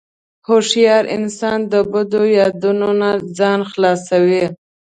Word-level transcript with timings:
هوښیار 0.47 1.03
انسان 1.17 1.59
د 1.71 1.73
بدو 1.91 2.23
یادونو 2.39 2.89
نه 3.01 3.11
ځان 3.37 3.59
خلاصوي. 3.71 4.45